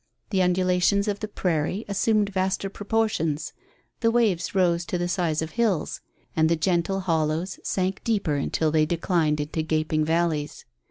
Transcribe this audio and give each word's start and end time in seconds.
The 0.31 0.41
undulations 0.41 1.07
of 1.07 1.19
the 1.19 1.27
prairie 1.27 1.85
assumed 1.87 2.31
vaster 2.31 2.71
proportions. 2.71 3.53
The 3.99 4.09
waves 4.09 4.55
rose 4.55 4.83
to 4.85 4.97
the 4.97 5.07
size 5.07 5.43
of 5.43 5.51
hills, 5.51 6.01
and 6.35 6.49
the 6.49 6.55
gentle 6.55 7.01
hollows 7.01 7.59
sank 7.63 8.03
deeper 8.03 8.33
until 8.33 8.71
they 8.71 8.87
declined 8.87 9.39
into 9.39 9.61
gaping 9.61 10.03
valleys. 10.03 10.65